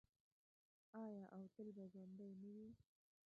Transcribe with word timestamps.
آیا 1.05 1.25
او 1.35 1.41
تل 1.53 1.67
به 1.75 1.83
ژوندی 1.91 2.31
نه 2.41 2.49
وي؟ 2.55 2.69